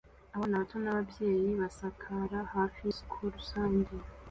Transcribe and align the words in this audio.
Abana 0.35 0.59
bato 0.61 0.77
n'ababyeyi 0.81 1.51
basakara 1.61 2.37
hafi 2.53 2.79
yisoko 2.87 3.17
rusange 3.35 3.93